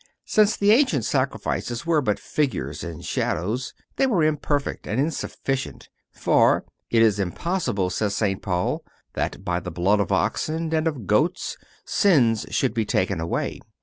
[0.25, 6.65] Since the ancient sacrifices were but figures and shadows, they were imperfect and insufficient; for
[6.89, 8.41] "it is impossible," says St.
[8.41, 8.83] Paul,
[9.13, 13.59] "that by the blood of oxen and of goats sins should be taken away.